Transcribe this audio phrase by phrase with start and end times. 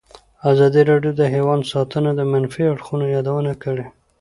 [0.51, 3.85] ازادي راډیو د حیوان ساتنه د منفي اړخونو یادونه کړې.